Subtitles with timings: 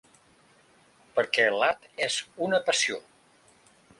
[1.19, 2.17] Perquè l'Art és
[2.47, 3.01] una passió.